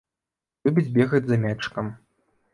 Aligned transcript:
Любіць 0.67 0.85
бегаць 0.95 1.23
за 1.29 1.39
мячыкам. 1.45 1.95